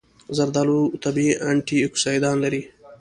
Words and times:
زردآلو 0.37 0.79
طبیعي 1.03 1.33
انټياکسیدان 1.49 2.35
لري. 2.43 2.61